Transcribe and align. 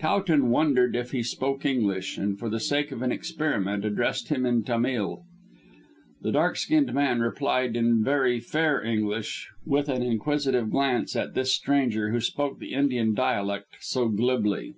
Towton 0.00 0.50
wondered 0.50 0.94
if 0.94 1.12
he 1.12 1.22
spoke 1.22 1.64
English, 1.64 2.18
and, 2.18 2.38
for 2.38 2.50
the 2.50 2.60
sake 2.60 2.92
of 2.92 3.00
an 3.00 3.10
experiment, 3.10 3.86
addressed 3.86 4.28
him 4.28 4.44
in 4.44 4.62
Tamil. 4.62 5.24
The 6.20 6.30
dark 6.30 6.58
skinned 6.58 6.92
man 6.92 7.20
replied 7.20 7.74
in 7.74 8.04
very 8.04 8.38
fair 8.38 8.82
English, 8.84 9.48
with 9.64 9.88
an 9.88 10.02
inquisitive 10.02 10.70
glance 10.70 11.16
at 11.16 11.32
this 11.32 11.54
stranger 11.54 12.10
who 12.10 12.20
spoke 12.20 12.58
the 12.58 12.74
Indian 12.74 13.14
dialect 13.14 13.76
so 13.80 14.08
glibly. 14.08 14.74